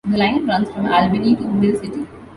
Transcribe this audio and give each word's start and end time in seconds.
The 0.09 0.17
line 0.17 0.47
runs 0.47 0.67
from 0.71 0.87
Albany 0.91 1.35
to 1.35 1.47
Mill 1.47 1.75
City. 1.77 2.07